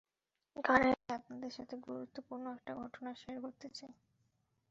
গানের 0.55 0.95
আগে 0.95 1.13
আপনাদের 1.13 1.51
সাথে 1.51 1.75
গুরুত্বপূর্ণ 1.87 2.45
একটা 2.53 2.71
ঘটনা 2.75 3.11
শেয়ার 3.15 3.37
করতে 3.41 3.67
চাই। 3.69 3.93